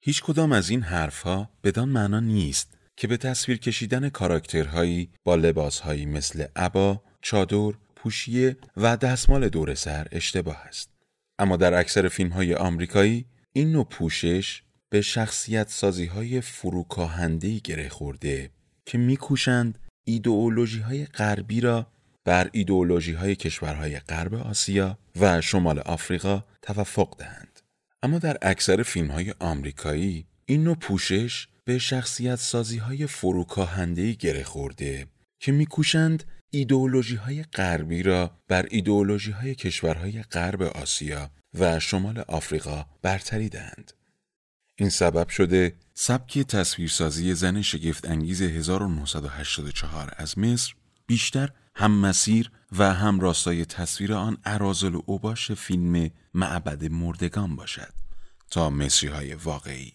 هیچ 0.08 0.24
کدام 0.24 0.52
از 0.52 0.70
این 0.70 0.82
حرفها 0.82 1.50
بدان 1.64 1.90
معنا 1.90 2.20
نیست 2.20 2.78
که 2.98 3.08
به 3.08 3.18
تصویر 3.18 3.58
کشیدن 3.58 4.10
کاراکترهایی 4.10 5.10
با 5.24 5.36
لباسهایی 5.36 6.06
مثل 6.06 6.46
عبا، 6.56 7.02
چادر، 7.22 7.74
پوشیه 7.96 8.58
و 8.78 8.98
دستمال 8.98 9.50
دور 9.50 9.76
سر 9.76 10.08
اشتباه 10.12 10.58
است. 10.58 10.90
اما 11.40 11.58
در 11.58 11.74
اکثر 11.74 12.08
فیلم 12.08 12.30
های 12.30 12.56
آمریکایی 12.56 13.26
این 13.54 13.72
نوع 13.72 13.86
پوشش 13.86 14.64
به 14.90 15.02
شخصیت 15.02 15.70
سازی 15.70 16.06
های 16.06 16.42
فروکاهنده 16.42 17.60
گره 17.60 17.90
خورده 17.90 18.50
که 18.86 18.98
میکوشند 18.98 19.80
ایدئولوژی 20.04 20.80
های 20.80 21.06
غربی 21.06 21.62
را 21.62 21.88
بر 22.26 22.50
ایدئولوژی 22.52 23.14
های 23.14 23.36
کشورهای 23.36 24.00
غرب 24.00 24.34
آسیا 24.34 24.98
و 25.20 25.42
شمال 25.42 25.80
آفریقا 25.80 26.44
توفق 26.62 27.18
دهند. 27.18 27.55
اما 28.06 28.20
در 28.20 28.38
اکثر 28.42 28.84
فیلم 28.84 29.08
های 29.08 29.34
آمریکایی 29.40 30.26
این 30.46 30.64
نوع 30.64 30.76
پوشش 30.76 31.48
به 31.64 31.80
شخصیت 31.80 32.36
سازی 32.36 32.78
های 32.78 33.08
فروکاهنده 33.08 34.12
گره 34.12 34.44
خورده 34.44 35.08
که 35.40 35.52
میکوشند 35.52 36.24
ایدئولوژی 36.50 37.16
های 37.16 37.44
غربی 37.44 38.04
را 38.04 38.38
بر 38.48 38.66
ایدئولوژی 38.70 39.32
های 39.32 39.56
کشورهای 39.56 40.22
غرب 40.22 40.62
آسیا 40.62 41.32
و 41.54 41.80
شمال 41.80 42.20
آفریقا 42.20 42.86
برتری 43.02 43.50
دهند. 43.50 43.92
این 44.76 44.90
سبب 44.90 45.30
شده 45.30 45.76
سبک 45.94 46.40
تصویرسازی 46.40 47.34
زن 47.34 47.62
شگفت 47.62 48.10
انگیز 48.10 48.42
1984 48.42 50.14
از 50.18 50.38
مصر 50.38 50.74
بیشتر 51.08 51.50
هم 51.75 51.91
مسیر 51.91 52.51
و 52.77 52.94
هم 52.94 53.20
راستای 53.20 53.65
تصویر 53.65 54.13
آن 54.13 54.38
عرازل 54.46 54.96
و 54.96 55.01
اوباش 55.05 55.51
فیلم 55.51 56.10
معبد 56.34 56.91
مردگان 56.91 57.55
باشد 57.55 57.94
تا 58.51 58.70
مصری 58.70 59.34
واقعی. 59.34 59.94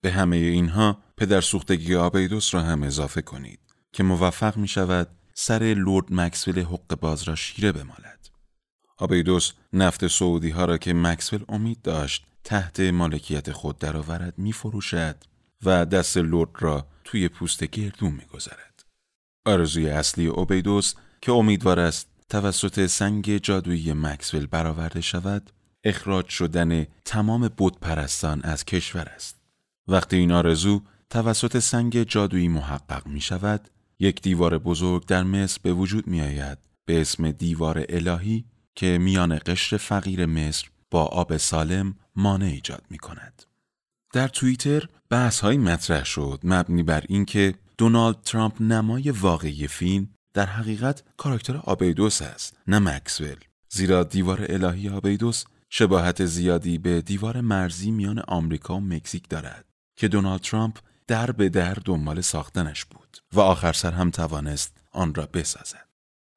به 0.00 0.12
همه 0.12 0.36
اینها 0.36 0.98
پدر 1.16 1.40
سوختگی 1.40 1.94
آبیدوس 1.94 2.54
را 2.54 2.62
هم 2.62 2.82
اضافه 2.82 3.22
کنید 3.22 3.60
که 3.92 4.02
موفق 4.02 4.56
می 4.56 4.68
شود 4.68 5.08
سر 5.34 5.74
لورد 5.78 6.06
مکسول 6.10 6.58
حق 6.58 6.98
باز 7.00 7.22
را 7.22 7.34
شیره 7.34 7.72
بمالد. 7.72 8.30
آبیدوس 8.98 9.52
نفت 9.72 10.06
سعودی 10.06 10.50
ها 10.50 10.64
را 10.64 10.78
که 10.78 10.94
مکسول 10.94 11.44
امید 11.48 11.82
داشت 11.82 12.26
تحت 12.44 12.80
مالکیت 12.80 13.52
خود 13.52 13.78
درآورد 13.78 14.38
می 14.38 14.52
فروشد 14.52 15.16
و 15.62 15.84
دست 15.84 16.16
لورد 16.16 16.50
را 16.58 16.86
توی 17.04 17.28
پوست 17.28 17.64
گردون 17.64 18.12
می 18.12 18.24
گذارد. 18.24 18.75
آرزوی 19.46 19.90
اصلی 19.90 20.26
اوبیدوس 20.26 20.94
که 21.20 21.32
امیدوار 21.32 21.80
است 21.80 22.08
توسط 22.28 22.86
سنگ 22.86 23.36
جادویی 23.36 23.92
مکسول 23.92 24.46
برآورده 24.46 25.00
شود 25.00 25.50
اخراج 25.84 26.28
شدن 26.28 26.86
تمام 27.04 27.48
بود 27.48 27.80
پرستان 27.80 28.42
از 28.42 28.64
کشور 28.64 29.08
است. 29.14 29.36
وقتی 29.88 30.16
این 30.16 30.32
آرزو 30.32 30.82
توسط 31.10 31.58
سنگ 31.58 32.02
جادویی 32.02 32.48
محقق 32.48 33.06
می 33.06 33.20
شود 33.20 33.70
یک 33.98 34.22
دیوار 34.22 34.58
بزرگ 34.58 35.06
در 35.06 35.22
مصر 35.22 35.58
به 35.62 35.72
وجود 35.72 36.06
می 36.06 36.20
آید 36.20 36.58
به 36.84 37.00
اسم 37.00 37.30
دیوار 37.30 37.84
الهی 37.88 38.44
که 38.74 38.98
میان 38.98 39.40
قشر 39.46 39.76
فقیر 39.76 40.26
مصر 40.26 40.68
با 40.90 41.04
آب 41.04 41.36
سالم 41.36 41.94
مانع 42.16 42.46
ایجاد 42.46 42.82
می 42.90 42.98
کند. 42.98 43.42
در 44.12 44.28
توییتر 44.28 44.88
بحث 45.10 45.40
های 45.40 45.56
مطرح 45.58 46.04
شد 46.04 46.40
مبنی 46.44 46.82
بر 46.82 47.04
اینکه 47.08 47.54
دونالد 47.78 48.20
ترامپ 48.20 48.62
نمای 48.62 49.10
واقعی 49.10 49.68
فیلم 49.68 50.08
در 50.34 50.46
حقیقت 50.46 51.02
کاراکتر 51.16 51.56
آبیدوس 51.56 52.22
است 52.22 52.56
نه 52.66 52.78
مکسول. 52.78 53.36
زیرا 53.68 54.04
دیوار 54.04 54.46
الهی 54.48 54.88
آبیدوس 54.88 55.44
شباهت 55.70 56.24
زیادی 56.24 56.78
به 56.78 57.00
دیوار 57.00 57.40
مرزی 57.40 57.90
میان 57.90 58.18
آمریکا 58.18 58.76
و 58.76 58.80
مکزیک 58.80 59.28
دارد 59.28 59.64
که 59.96 60.08
دونالد 60.08 60.40
ترامپ 60.40 60.78
در 61.06 61.30
به 61.30 61.48
در 61.48 61.74
دنبال 61.84 62.20
ساختنش 62.20 62.84
بود 62.84 63.18
و 63.32 63.40
آخر 63.40 63.72
سر 63.72 63.92
هم 63.92 64.10
توانست 64.10 64.76
آن 64.92 65.14
را 65.14 65.26
بسازد. 65.26 65.88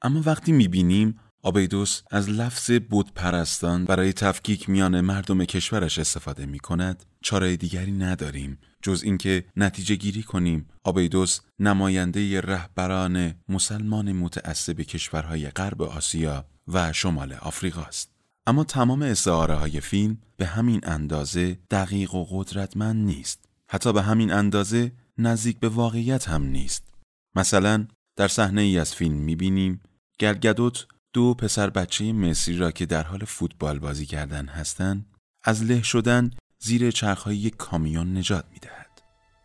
اما 0.02 0.22
وقتی 0.26 0.52
می‌بینیم 0.52 1.20
آبیدوس 1.42 2.02
از 2.12 2.30
لفظ 2.30 2.72
بود 2.72 3.14
پرستان 3.14 3.86
برای 3.86 4.14
تفکیک 4.14 4.70
میان 4.70 5.02
مردم 5.02 5.46
کشورش 5.46 6.00
استفاده 6.00 6.46
می 6.46 6.60
کند 6.60 7.06
چاره 7.22 7.58
دیگری 7.58 7.92
نداریم. 7.92 8.60
جز 8.84 9.04
اینکه 9.04 9.46
نتیجه 9.56 9.96
گیری 9.96 10.24
کنیم. 10.24 10.68
آبیدوس 10.84 11.40
نماینده 11.60 12.42
رهبران 12.42 13.34
مسلمان 13.50 14.12
متعصب 14.12 14.82
کشورهای 14.82 15.50
غرب 15.50 15.82
آسیا 15.82 16.46
و 16.68 16.94
شمال 16.94 17.34
آفریقا 17.34 17.82
است. 17.82 18.12
اما 18.48 18.64
تمام 18.64 19.02
استعاره 19.02 19.56
های 19.56 19.82
فیلم 19.82 20.18
به 20.38 20.46
همین 20.46 20.80
اندازه 20.84 21.60
دقیق 21.72 22.16
و 22.16 22.26
قدرتمند 22.30 23.06
نیست. 23.06 23.46
حتی 23.72 23.94
به 23.94 24.02
همین 24.02 24.32
اندازه 24.32 24.92
نزدیک 25.18 25.60
به 25.60 25.70
واقعیت 25.70 26.30
هم 26.30 26.44
نیست. 26.44 26.94
مثلا 27.36 27.88
در 28.16 28.28
صحنه 28.28 28.62
ای 28.62 28.80
از 28.80 28.96
فیلم 28.96 29.16
می‌بینیم 29.16 29.82
گلگدوت 30.20 30.88
دو 31.14 31.34
پسر 31.34 31.70
بچه 31.70 32.14
مصری 32.14 32.58
را 32.58 32.72
که 32.72 32.86
در 32.86 33.04
حال 33.04 33.20
فوتبال 33.26 33.80
بازی 33.80 34.06
کردن 34.06 34.46
هستند 34.46 35.06
از 35.44 35.64
له 35.64 35.82
شدن 35.84 36.32
زیر 36.60 36.92
چرخهای 36.92 37.38
یک 37.38 37.58
کامیون 37.58 38.18
نجات 38.18 38.46
می 38.54 38.60
دهد. 38.60 39.02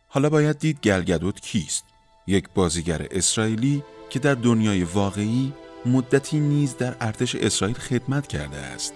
حالا 0.08 0.30
باید 0.30 0.58
دید 0.58 0.80
گلگدوت 0.80 1.40
کیست؟ 1.40 1.84
یک 2.26 2.48
بازیگر 2.54 3.06
اسرائیلی 3.10 3.82
که 4.10 4.18
در 4.18 4.34
دنیای 4.34 4.84
واقعی 4.84 5.52
مدتی 5.86 6.40
نیز 6.40 6.76
در 6.76 6.96
ارتش 7.00 7.34
اسرائیل 7.34 7.76
خدمت 7.76 8.26
کرده 8.26 8.56
است. 8.56 8.94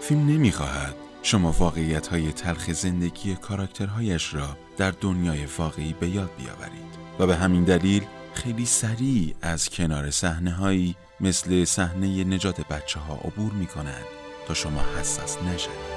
فیلم 0.00 0.26
نمی‌خواهد 0.26 0.94
شما 1.22 1.52
واقعیت 1.52 2.06
های 2.06 2.32
تلخ 2.32 2.72
زندگی 2.72 3.34
کاراکترهایش 3.34 4.34
را 4.34 4.56
در 4.76 4.90
دنیای 4.90 5.46
واقعی 5.58 5.92
به 6.00 6.08
یاد 6.08 6.30
بیاورید 6.38 6.94
و 7.18 7.26
به 7.26 7.36
همین 7.36 7.64
دلیل 7.64 8.04
خیلی 8.34 8.66
سریع 8.66 9.34
از 9.42 9.70
کنار 9.70 10.10
صحنه 10.10 10.52
هایی 10.52 10.96
مثل 11.20 11.64
صحنه 11.64 12.24
نجات 12.24 12.68
بچه 12.68 13.00
ها 13.00 13.14
عبور 13.14 13.52
می 13.52 13.66
کنند 13.66 14.04
تا 14.46 14.54
شما 14.54 14.80
حساس 15.00 15.38
نشوید. 15.38 15.93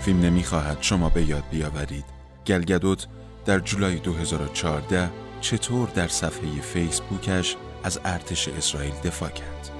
فیلم 0.00 0.20
نمی‌خواهد 0.20 0.78
شما 0.80 1.08
به 1.08 1.24
یاد 1.24 1.44
بیاورید. 1.50 2.04
گلگدوت 2.46 3.06
در 3.44 3.58
جولای 3.58 3.94
2014 3.94 5.10
چطور 5.40 5.88
در 5.88 6.08
صفحه 6.08 6.60
فیسبوکش 6.60 7.56
از 7.84 8.00
ارتش 8.04 8.48
اسرائیل 8.48 8.92
دفاع 9.04 9.30
کرد؟ 9.30 9.70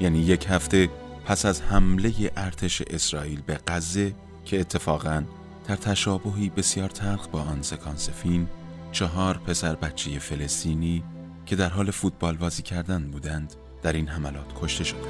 یعنی 0.00 0.18
یک 0.18 0.46
هفته 0.48 0.88
پس 1.24 1.46
از 1.46 1.62
حمله 1.62 2.12
ارتش 2.36 2.82
اسرائیل 2.82 3.42
به 3.46 3.58
غزه 3.66 4.14
که 4.44 4.60
اتفاقا 4.60 5.22
در 5.68 5.76
تشابهی 5.76 6.50
بسیار 6.50 6.88
تلخ 6.88 7.28
با 7.28 7.40
آن 7.40 7.62
سکانس 7.62 8.10
فیلم 8.10 8.48
چهار 8.92 9.38
پسر 9.38 9.74
بچه 9.74 10.18
فلسطینی 10.18 11.04
که 11.46 11.56
در 11.56 11.68
حال 11.68 11.90
فوتبال 11.90 12.36
بازی 12.36 12.62
کردن 12.62 13.10
بودند 13.10 13.54
در 13.82 13.92
این 13.92 14.08
حملات 14.08 14.46
کشته 14.60 14.84
شدند. 14.84 15.04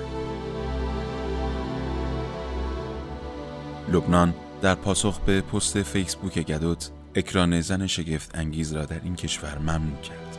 لبنان 3.89 4.35
در 4.65 4.75
پاسخ 4.75 5.21
به 5.21 5.41
پست 5.41 5.83
فیسبوک 5.83 6.39
گدوت 6.39 6.91
اکران 7.15 7.61
زن 7.61 7.87
شگفت 7.87 8.39
انگیز 8.39 8.73
را 8.73 8.85
در 8.85 9.01
این 9.05 9.17
کشور 9.17 9.59
ممنوع 9.59 10.01
کرد. 10.01 10.39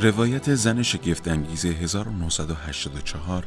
روایت 0.00 0.54
زن 0.54 0.82
شگفت 0.82 1.28
انگیز 1.28 1.64
1984 1.64 3.46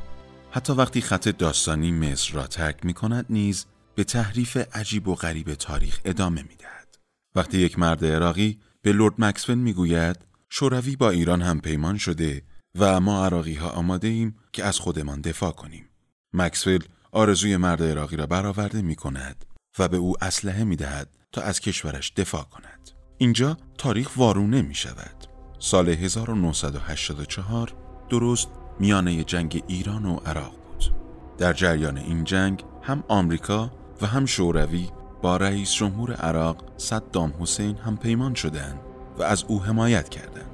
حتی 0.51 0.73
وقتی 0.73 1.01
خط 1.01 1.29
داستانی 1.29 1.91
مصر 1.91 2.33
را 2.33 2.47
ترک 2.47 2.85
می 2.85 2.93
کند 2.93 3.25
نیز 3.29 3.65
به 3.95 4.03
تحریف 4.03 4.57
عجیب 4.57 5.07
و 5.07 5.15
غریب 5.15 5.53
تاریخ 5.53 5.99
ادامه 6.05 6.41
می 6.41 6.55
دهد. 6.55 6.97
وقتی 7.35 7.57
یک 7.57 7.79
مرد 7.79 8.05
عراقی 8.05 8.59
به 8.81 8.93
لورد 8.93 9.15
مکسفن 9.17 9.57
می 9.57 9.73
گوید 9.73 10.17
شوروی 10.49 10.95
با 10.95 11.09
ایران 11.09 11.41
هم 11.41 11.61
پیمان 11.61 11.97
شده 11.97 12.41
و 12.79 12.99
ما 12.99 13.25
عراقی 13.25 13.55
ها 13.55 13.69
آماده 13.69 14.07
ایم 14.07 14.35
که 14.53 14.63
از 14.63 14.79
خودمان 14.79 15.21
دفاع 15.21 15.51
کنیم. 15.51 15.89
مکسول 16.33 16.83
آرزوی 17.11 17.57
مرد 17.57 17.83
عراقی 17.83 18.15
را 18.15 18.25
برآورده 18.25 18.81
می 18.81 18.95
کند 18.95 19.45
و 19.79 19.87
به 19.87 19.97
او 19.97 20.13
اسلحه 20.23 20.63
می 20.63 20.75
دهد 20.75 21.07
تا 21.31 21.41
از 21.41 21.59
کشورش 21.59 22.13
دفاع 22.15 22.43
کند. 22.43 22.89
اینجا 23.17 23.57
تاریخ 23.77 24.17
وارونه 24.17 24.61
می 24.61 24.75
شود. 24.75 25.27
سال 25.59 25.89
1984 25.89 27.73
درست 28.09 28.47
میانه 28.79 29.23
جنگ 29.23 29.63
ایران 29.67 30.05
و 30.05 30.15
عراق 30.15 30.51
بود. 30.51 30.93
در 31.37 31.53
جریان 31.53 31.97
این 31.97 32.23
جنگ 32.23 32.63
هم 32.81 33.03
آمریکا 33.07 33.71
و 34.01 34.07
هم 34.07 34.25
شوروی 34.25 34.89
با 35.21 35.37
رئیس 35.37 35.73
جمهور 35.73 36.13
عراق 36.13 36.63
صدام 36.77 37.33
حسین 37.39 37.77
هم 37.77 37.97
پیمان 37.97 38.33
شدند 38.33 38.79
و 39.17 39.23
از 39.23 39.43
او 39.43 39.63
حمایت 39.63 40.09
کردند. 40.09 40.51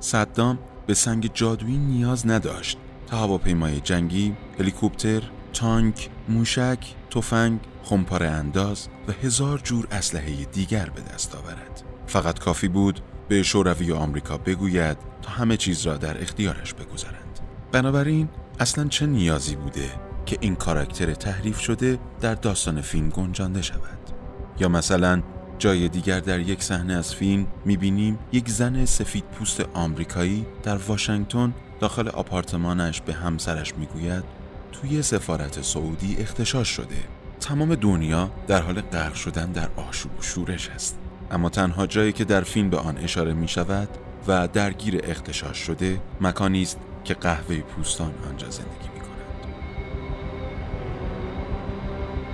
صدام 0.00 0.58
به 0.86 0.94
سنگ 0.94 1.30
جادویی 1.34 1.78
نیاز 1.78 2.26
نداشت 2.26 2.78
تا 3.06 3.16
هواپیمای 3.16 3.80
جنگی، 3.80 4.36
هلیکوپتر، 4.58 5.22
تانک، 5.52 6.10
موشک، 6.28 6.78
تفنگ 7.10 7.60
خمپاره 7.82 8.26
انداز 8.26 8.88
و 9.08 9.12
هزار 9.12 9.58
جور 9.58 9.86
اسلحه 9.90 10.44
دیگر 10.44 10.90
به 10.90 11.00
دست 11.00 11.34
آورد. 11.34 11.82
فقط 12.06 12.38
کافی 12.38 12.68
بود 12.68 13.00
به 13.28 13.42
شوروی 13.42 13.90
و 13.90 13.94
آمریکا 13.94 14.38
بگوید 14.38 14.96
تا 15.22 15.30
همه 15.30 15.56
چیز 15.56 15.86
را 15.86 15.96
در 15.96 16.22
اختیارش 16.22 16.74
بگذارند. 16.74 17.40
بنابراین 17.72 18.28
اصلا 18.60 18.88
چه 18.88 19.06
نیازی 19.06 19.56
بوده 19.56 19.90
که 20.26 20.38
این 20.40 20.56
کاراکتر 20.56 21.14
تحریف 21.14 21.60
شده 21.60 21.98
در 22.20 22.34
داستان 22.34 22.80
فیلم 22.80 23.08
گنجانده 23.08 23.62
شود؟ 23.62 23.98
یا 24.60 24.68
مثلا 24.68 25.22
جای 25.58 25.88
دیگر 25.88 26.20
در 26.20 26.40
یک 26.40 26.62
صحنه 26.62 26.94
از 26.94 27.14
فیلم 27.14 27.46
می‌بینیم 27.64 28.18
یک 28.32 28.48
زن 28.48 28.84
سفید 28.84 29.24
پوست 29.24 29.60
آمریکایی 29.74 30.46
در 30.62 30.76
واشنگتن 30.76 31.54
داخل 31.80 32.08
آپارتمانش 32.08 33.00
به 33.00 33.12
همسرش 33.12 33.74
می‌گوید 33.74 34.24
توی 34.74 35.02
سفارت 35.02 35.62
سعودی 35.62 36.16
اختشاش 36.18 36.68
شده 36.68 36.96
تمام 37.40 37.74
دنیا 37.74 38.30
در 38.46 38.62
حال 38.62 38.80
غرق 38.80 39.14
شدن 39.14 39.52
در 39.52 39.68
آشوب 39.76 40.18
و 40.18 40.22
شورش 40.22 40.68
است 40.68 40.98
اما 41.30 41.48
تنها 41.48 41.86
جایی 41.86 42.12
که 42.12 42.24
در 42.24 42.40
فیلم 42.40 42.70
به 42.70 42.78
آن 42.78 42.98
اشاره 42.98 43.32
می 43.32 43.48
شود 43.48 43.88
و 44.28 44.48
درگیر 44.48 45.00
اختشاش 45.04 45.58
شده 45.58 46.00
مکانی 46.20 46.62
است 46.62 46.78
که 47.04 47.14
قهوه 47.14 47.60
پوستان 47.60 48.14
آنجا 48.28 48.50
زندگی 48.50 48.88
می 48.94 49.00
کند. 49.00 49.10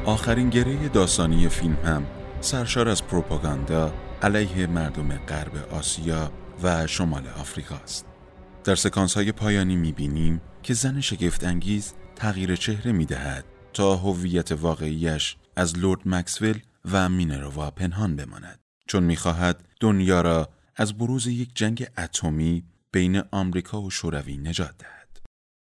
آخرین 0.05 0.51
گره 0.51 0.89
داستانی 0.89 1.49
فیلم 1.49 1.77
هم 1.85 2.07
سرشار 2.41 2.89
از 2.89 3.05
پروپاگاندا 3.07 3.93
علیه 4.23 4.67
مردم 4.67 5.09
غرب 5.09 5.75
آسیا 5.75 6.31
و 6.63 6.87
شمال 6.87 7.23
آفریقا 7.41 7.77
است. 7.77 8.07
در 8.65 8.75
سکانس 8.75 9.15
های 9.15 9.33
پایانی 9.33 9.77
می 9.77 9.93
بینیم 9.93 10.41
که 10.63 10.75
زن 10.75 11.01
شگفت 11.01 11.45
انگیز 11.45 11.95
تغییر 12.21 12.57
چهره 12.57 12.93
می 12.93 13.07
دهد 13.07 13.45
تا 13.73 13.97
هویت 13.97 14.53
واقعیش 14.53 15.37
از 15.57 15.79
لورد 15.79 16.01
مکسول 16.09 16.59
و 16.85 17.09
مینروا 17.09 17.71
پنهان 17.71 18.17
بماند. 18.17 18.59
چون 18.87 19.03
می‌خواهد 19.03 19.65
دنیا 19.81 20.21
را 20.21 20.49
از 20.77 20.99
بروز 20.99 21.27
یک 21.27 21.51
جنگ 21.55 21.87
اتمی 21.99 22.65
بین 22.93 23.23
آمریکا 23.31 23.83
و 23.83 23.91
شوروی 23.91 24.37
نجات 24.37 24.79
دهد. 24.79 25.21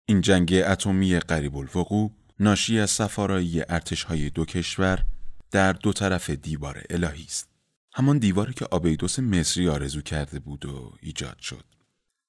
این 0.05 0.21
جنگ 0.21 0.53
اتمی 0.65 1.19
قریب 1.19 1.57
الوقوع 1.57 2.11
ناشی 2.39 2.79
از 2.79 2.91
سفارایی 2.91 3.61
ارتشهای 3.69 4.29
دو 4.29 4.45
کشور 4.45 5.03
در 5.51 5.73
دو 5.73 5.93
طرف 5.93 6.29
دیوار 6.29 6.83
الهی 6.89 7.23
است. 7.23 7.49
همان 7.93 8.17
دیواری 8.17 8.53
که 8.53 8.65
آبیدوس 8.65 9.19
مصری 9.19 9.69
آرزو 9.69 10.01
کرده 10.01 10.39
بود 10.39 10.65
و 10.65 10.93
ایجاد 11.01 11.39
شد. 11.39 11.65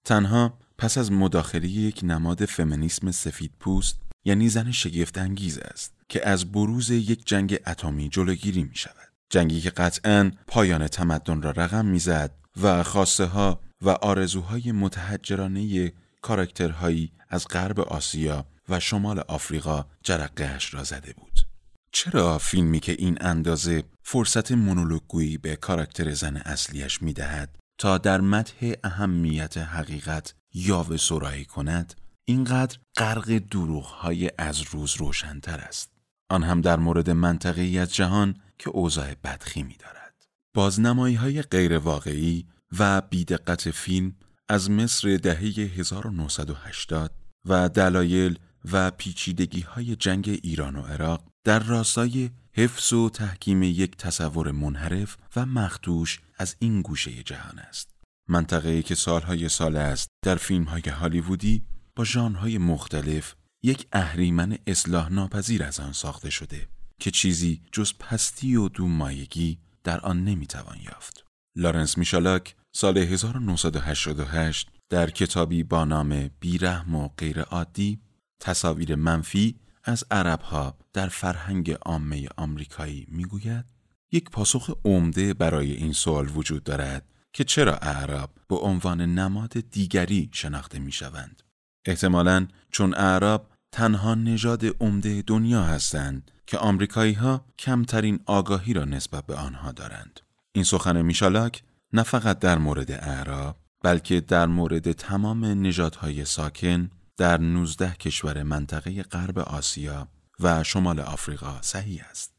تنها 0.04 0.58
پس 0.78 0.98
از 0.98 1.12
مداخله 1.12 1.68
یک 1.68 2.00
نماد 2.02 2.44
فمینیسم 2.44 3.11
سفید 3.11 3.52
پوست 3.61 4.12
یعنی 4.24 4.48
زن 4.48 4.70
شگفت 4.70 5.18
انگیز 5.18 5.58
است 5.58 5.94
که 6.08 6.28
از 6.28 6.52
بروز 6.52 6.90
یک 6.90 7.26
جنگ 7.26 7.58
اتمی 7.66 8.08
جلوگیری 8.08 8.62
می 8.62 8.76
شود. 8.76 9.12
جنگی 9.30 9.61
که 9.61 9.70
قطعا 9.70 10.32
پایان 10.46 10.88
تمدن 10.88 11.42
را 11.42 11.50
رقم 11.50 11.87
می‌زد 11.87 12.30
و 12.62 12.82
خواسته 12.82 13.24
ها 13.24 13.61
و 13.82 13.90
آرزوهای 13.90 14.72
متحجرانه 14.72 15.92
کاراکترهایی 16.22 17.12
از 17.28 17.48
غرب 17.48 17.80
آسیا 17.80 18.46
و 18.68 18.80
شمال 18.80 19.18
آفریقا 19.18 19.87
جرقهش 20.02 20.74
را 20.74 20.85
زده 20.85 21.12
بود. 21.12 21.46
چرا 21.92 22.38
فیلمی 22.38 22.80
که 22.80 22.92
این 22.92 23.18
اندازه 23.20 23.85
فرصت 24.02 24.52
مونولوگویی 24.52 25.38
به 25.38 25.56
کاراکتر 25.56 26.14
زن 26.14 26.37
اصلیش 26.37 27.02
می 27.02 27.12
دهد 27.12 27.58
تا 27.78 27.98
در 27.98 28.20
متح 28.20 28.72
اهمیت 28.85 29.58
حقیقت 29.58 30.35
یاوه 30.54 30.96
سرایی 30.96 31.44
کند 31.44 31.94
اینقدر 32.33 32.79
غرق 32.97 33.55
های 33.85 34.31
از 34.38 34.62
روز 34.62 34.97
روشنتر 34.97 35.59
است. 35.59 35.90
آن 36.31 36.42
هم 36.42 36.61
در 36.61 36.77
مورد 36.77 37.11
منطقه 37.11 37.79
از 37.81 37.95
جهان 37.95 38.35
که 38.59 38.71
اوضاع 38.71 39.14
بدخیمی 39.14 39.77
دارد. 39.77 40.25
بازنمایی 40.55 41.14
های 41.14 41.42
غیر 41.42 41.79
واقعی 41.79 42.47
و 42.79 43.01
بیدقت 43.01 43.71
فیلم 43.71 44.16
از 44.49 44.71
مصر 44.71 45.16
دهه 45.16 45.40
1980 45.40 47.14
و 47.45 47.68
دلایل 47.68 48.38
و 48.73 48.90
پیچیدگی 48.90 49.61
های 49.61 49.97
جنگ 49.97 50.40
ایران 50.42 50.77
و 50.77 50.83
عراق 50.83 51.25
در 51.45 51.59
راستای 51.59 52.31
حفظ 52.53 52.92
و 52.92 53.11
تحکیم 53.11 53.62
یک 53.62 53.97
تصور 53.97 54.51
منحرف 54.51 55.16
و 55.37 55.47
مختوش 55.47 56.21
از 56.38 56.57
این 56.59 56.83
گوشه 56.83 57.23
جهان 57.23 57.59
است. 57.59 57.90
منطقه‌ای 58.29 58.83
که 58.83 58.95
سالهای 58.95 59.49
سال 59.49 59.77
است 59.77 60.09
در 60.23 60.37
فیلم 60.37 60.64
های 60.64 60.83
هالیوودی 60.83 61.62
با 61.96 62.05
ژانرهای 62.05 62.59
مختلف 62.59 63.35
یک 63.62 63.87
اهریمن 63.92 64.59
اصلاح 64.66 65.12
ناپذیر 65.12 65.62
از 65.62 65.81
آن 65.81 65.92
ساخته 65.92 66.31
شده 66.31 66.68
که 67.00 67.11
چیزی 67.11 67.62
جز 67.72 67.92
پستی 67.98 68.57
و 68.57 68.68
دومایگی 68.68 69.59
در 69.85 70.00
آن 70.00 70.24
نمی‌توان 70.24 70.78
یافت. 70.81 71.24
لارنس 71.57 71.98
میشالاک 71.98 72.55
سال 72.72 72.98
1988 72.98 74.68
در 74.88 75.11
کتابی 75.11 75.62
با 75.62 75.85
نام 75.85 76.31
بیرحم 76.40 76.94
و 76.94 77.09
غیر 77.09 77.40
عادی 77.40 78.00
تصاویر 78.40 78.94
منفی 78.94 79.61
از 79.85 80.05
عربها 80.11 80.78
در 80.92 81.09
فرهنگ 81.09 81.70
عامه 81.70 82.28
آمریکایی 82.37 83.07
می‌گوید 83.09 83.64
یک 84.12 84.31
پاسخ 84.31 84.70
عمده 84.85 85.35
برای 85.35 85.72
این 85.72 85.92
سوال 85.92 86.28
وجود 86.37 86.64
دارد 86.64 87.09
که 87.33 87.44
چرا 87.44 87.76
اعراب 87.76 88.31
به 88.48 88.57
عنوان 88.57 89.00
نماد 89.00 89.61
دیگری 89.70 90.31
شناخته 90.33 90.78
می 90.78 90.92
شوند. 90.92 91.41
احتمالا 91.85 92.47
چون 92.71 92.95
اعراب 92.95 93.47
تنها 93.73 94.14
نژاد 94.14 94.64
عمده 94.81 95.23
دنیا 95.23 95.62
هستند 95.62 96.31
که 96.47 96.59
آمریکایی 96.59 97.12
ها 97.12 97.45
کمترین 97.59 98.21
آگاهی 98.27 98.73
را 98.73 98.85
نسبت 98.85 99.27
به 99.27 99.35
آنها 99.35 99.73
دارند. 99.73 100.21
این 100.53 100.64
سخن 100.64 101.03
میشالاک 101.03 101.62
نه 101.92 102.03
فقط 102.03 102.38
در 102.38 102.59
مورد 102.59 102.90
اعراب 102.90 103.57
بلکه 103.83 104.21
در 104.21 104.47
مورد 104.47 104.92
تمام 104.92 105.45
نژادهای 105.45 106.25
ساکن 106.25 106.90
در 107.16 107.40
19 107.40 107.90
کشور 107.90 108.42
منطقه 108.42 109.03
غرب 109.03 109.38
آسیا 109.38 110.09
و 110.40 110.64
شمال 110.64 111.01
آفریقا 111.01 111.59
صحیح 111.62 112.05
است. 112.11 112.35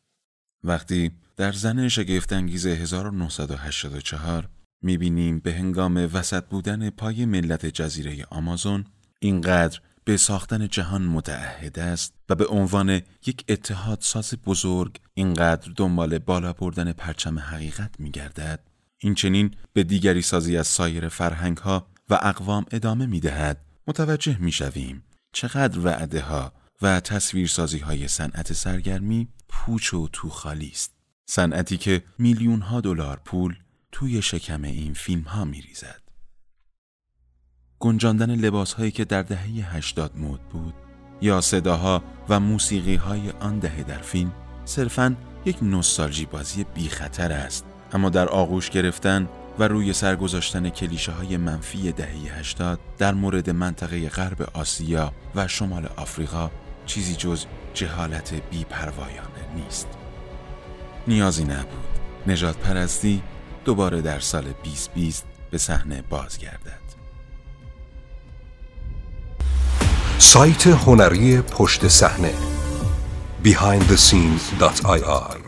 وقتی 0.64 1.12
در 1.38 1.52
زن 1.52 1.88
شگفتانگیز 1.88 2.66
1984 2.66 4.50
می‌بینیم 4.82 5.40
به 5.40 5.54
هنگام 5.54 6.10
وسط 6.14 6.44
بودن 6.46 6.90
پای 6.90 7.26
ملت 7.26 7.66
جزیره 7.66 8.26
آمازون 8.30 8.86
اینقدر 9.24 9.80
به 10.06 10.18
ساختن 10.18 10.68
جهان 10.68 11.02
متعهد 11.02 11.80
است 11.80 12.14
و 12.30 12.36
به 12.36 12.46
عنوان 12.46 13.02
یک 13.26 13.46
اتحاد 13.50 13.98
ساز 14.02 14.34
بزرگ 14.46 15.00
اینقدر 15.14 15.72
دنبال 15.76 16.20
بالا 16.20 16.54
بردن 16.54 16.94
پرچم 16.94 17.40
حقیقت 17.40 18.00
می 18.00 18.12
گردد. 18.12 18.60
این 18.98 19.16
چنین 19.16 19.56
به 19.74 19.84
دیگری 19.84 20.22
سازی 20.22 20.58
از 20.58 20.68
سایر 20.68 21.08
فرهنگ 21.08 21.58
ها 21.58 21.88
و 22.10 22.20
اقوام 22.22 22.66
ادامه 22.72 23.06
می 23.06 23.20
دهد. 23.20 23.66
متوجه 23.88 24.38
می 24.38 24.52
شویم 24.52 25.04
چقدر 25.32 25.80
وعده 25.80 26.22
ها 26.22 26.54
و 26.82 27.00
تصویرسازی 27.00 27.80
های 27.80 28.08
صنعت 28.08 28.54
سرگرمی 28.54 29.28
پوچ 29.50 29.94
و 29.94 30.08
تو 30.14 30.30
خالی 30.30 30.70
است. 30.70 30.94
صنعتی 31.26 31.78
که 31.78 32.04
میلیون 32.18 32.62
ها 32.62 32.82
دلار 32.82 33.22
پول 33.26 33.56
توی 33.92 34.22
شکم 34.22 34.64
این 34.64 34.94
فیلم 34.94 35.22
ها 35.22 35.46
می 35.46 35.62
ریزد. 35.62 36.03
گنجاندن 37.84 38.36
لباس 38.36 38.74
هایی 38.74 38.92
که 38.92 39.06
در 39.06 39.22
دهه 39.22 39.76
80 39.76 40.12
مد 40.18 40.40
بود 40.40 40.74
یا 41.22 41.42
صداها 41.42 42.04
و 42.30 42.40
موسیقی 42.40 42.96
های 42.96 43.30
آن 43.40 43.60
دهه 43.60 43.84
در 43.84 43.98
فیلم 43.98 44.32
صرفاً 44.66 45.16
یک 45.46 45.58
نوستالژی 45.62 46.26
بازی 46.26 46.64
بی 46.64 46.90
خطر 46.90 47.32
است. 47.32 47.66
اما 47.94 48.10
در 48.10 48.30
آغوش 48.30 48.70
گرفتن 48.70 49.30
و 49.60 49.68
روی 49.68 49.94
سر 49.94 50.16
گذاشتن 50.16 50.70
کلیشه 50.70 51.12
های 51.12 51.38
منفی 51.38 51.92
دهه 51.92 52.40
80 52.40 52.80
در 52.98 53.14
مورد 53.14 53.50
منطقه 53.50 54.10
غرب 54.10 54.50
آسیا 54.54 55.14
و 55.36 55.48
شمال 55.48 55.90
آفریقا 55.96 56.52
چیزی 56.86 57.16
جز 57.16 57.46
جهالت 57.74 58.34
بی 58.34 58.64
پروایانه 58.64 59.56
نیست. 59.56 59.88
نیازی 61.08 61.44
نبود. 61.44 62.00
نجات 62.28 62.58
پرستی 62.58 63.24
دوباره 63.66 64.02
در 64.02 64.20
سال 64.20 64.44
2020 64.44 65.26
به 65.52 65.58
صحنه 65.58 66.02
بازگردد. 66.10 66.83
سایت 70.24 70.68
هنری 70.68 71.42
پشت 71.42 71.88
صحنه 71.88 72.34
behindthescenes.ir 73.44 75.43